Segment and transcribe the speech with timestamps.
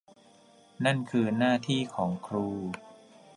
[0.85, 2.47] นั่นคือหน้าที่ของครู